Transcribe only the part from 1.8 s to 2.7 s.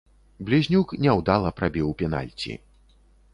пенальці.